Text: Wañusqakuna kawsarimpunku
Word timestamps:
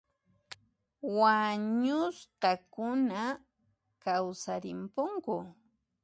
Wañusqakuna 1.19 3.21
kawsarimpunku 4.03 5.35